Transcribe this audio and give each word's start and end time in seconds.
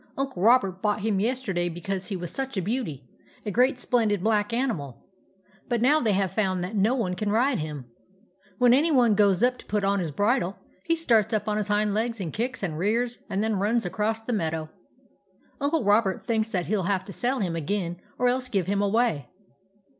Uncle 0.17 0.41
Robert 0.41 0.81
bought 0.81 1.01
him 1.01 1.19
yesterday 1.19 1.69
because 1.69 2.07
he 2.07 2.15
was 2.15 2.31
such 2.31 2.57
a 2.57 2.61
beauty— 2.63 3.07
a 3.45 3.51
great 3.51 3.77
splendid 3.77 4.23
black 4.23 4.51
animal; 4.51 5.05
but 5.69 5.79
now 5.79 6.01
they 6.01 6.13
have 6.13 6.31
found 6.31 6.63
that 6.63 6.75
no 6.75 6.95
one 6.95 7.13
can 7.13 7.31
ride 7.31 7.59
him. 7.59 7.85
When 8.57 8.73
any 8.73 8.89
one 8.89 9.13
goes 9.13 9.43
up 9.43 9.59
to 9.59 9.65
put 9.67 9.83
on 9.83 9.99
his 9.99 10.09
bridle, 10.09 10.57
he 10.85 10.95
starts 10.95 11.35
up 11.35 11.47
on 11.47 11.57
his 11.57 11.67
hind 11.67 11.93
legs 11.93 12.19
and 12.19 12.33
kicks 12.33 12.63
and 12.63 12.79
rears 12.79 13.19
and 13.29 13.43
then 13.43 13.59
runs 13.59 13.85
across 13.85 14.23
the 14.23 14.33
meadow. 14.33 14.71
Uncle 15.59 15.83
Robert 15.83 16.25
thinks 16.25 16.49
that 16.49 16.65
he 16.65 16.73
'11 16.73 16.91
have 16.91 17.05
to 17.05 17.13
sell 17.13 17.37
him 17.37 17.55
again 17.55 17.97
or 18.17 18.27
else 18.27 18.49
give 18.49 18.65
him 18.65 18.81
away." 18.81 19.29